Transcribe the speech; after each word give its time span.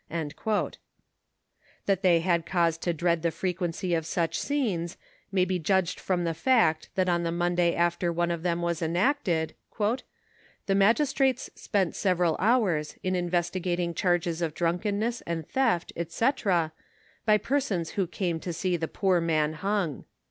That 0.09 2.01
they 2.01 2.21
had 2.21 2.43
cause 2.47 2.75
to 2.79 2.91
dread 2.91 3.21
the 3.21 3.29
frequency 3.29 3.93
of 3.93 4.07
such 4.07 4.39
scenes, 4.39 4.97
may 5.31 5.45
be 5.45 5.59
judged 5.59 5.99
from 5.99 6.23
the 6.23 6.33
fact 6.33 6.89
that 6.95 7.07
on 7.07 7.21
the 7.21 7.31
Monday 7.31 7.75
after 7.75 8.11
one 8.11 8.31
of 8.31 8.41
them 8.41 8.63
was 8.63 8.81
enacted, 8.81 9.53
"the 9.79 10.73
magistrates 10.73 11.51
spent 11.53 11.95
several 11.95 12.35
hours 12.39 12.95
in 13.03 13.15
in 13.15 13.29
vestigating 13.29 13.93
charges 13.93 14.41
of 14.41 14.55
drunkenness 14.55 15.21
and 15.27 15.47
theft, 15.47 15.93
&c., 16.07 16.29
by 17.27 17.37
persons 17.37 17.91
who 17.91 18.07
came 18.07 18.39
«to 18.39 18.53
see 18.53 18.75
the 18.75 18.87
poor 18.87 19.21
man 19.21 19.53
hung.' 19.53 20.05